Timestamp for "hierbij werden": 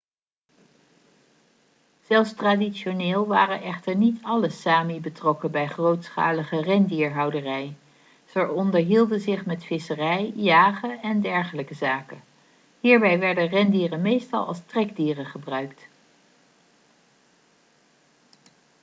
12.79-13.47